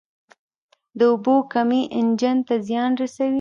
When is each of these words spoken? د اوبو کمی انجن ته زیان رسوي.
د 0.97 0.99
اوبو 1.11 1.35
کمی 1.53 1.81
انجن 1.97 2.37
ته 2.47 2.55
زیان 2.67 2.91
رسوي. 3.01 3.29